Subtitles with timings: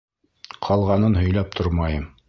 [0.69, 2.13] Ҡалғанын һөйләп тормайым.